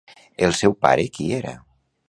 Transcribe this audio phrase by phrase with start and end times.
[0.47, 1.55] El seu pare qui era?